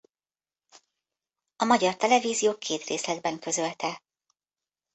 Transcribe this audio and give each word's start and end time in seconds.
A 1.55 1.63
Magyar 1.65 1.95
Televízió 1.95 2.57
két 2.57 2.83
részletben 2.83 3.39
közölte. 3.39 4.03